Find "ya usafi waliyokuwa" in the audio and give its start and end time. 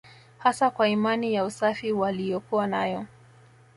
1.33-2.67